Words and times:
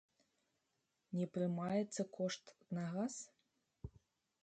Не 1.19 1.27
прымаецца 1.35 2.01
кошт 2.19 2.43
на 2.79 2.83
газ? 2.97 3.13